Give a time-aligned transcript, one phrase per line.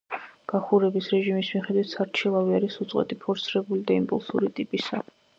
[0.51, 5.03] გახურების რეჟიმის მიხედვით სარჩილავი არის უწყვეტი, ფორსირებული და იმპულსური ტიპისა.